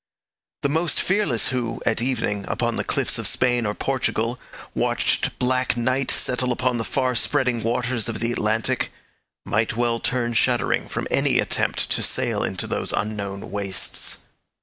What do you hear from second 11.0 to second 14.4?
any attempt to sail into those unknown wastes.